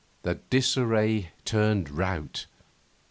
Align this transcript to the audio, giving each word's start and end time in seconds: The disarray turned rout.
The 0.23 0.39
disarray 0.49 1.29
turned 1.45 1.91
rout. 1.91 2.47